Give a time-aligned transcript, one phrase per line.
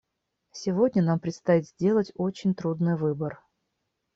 [0.51, 3.39] Сегодня нам предстоит сделать очень трудный выбор.